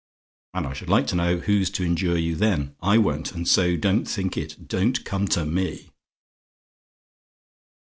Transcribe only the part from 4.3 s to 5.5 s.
it. Don't come to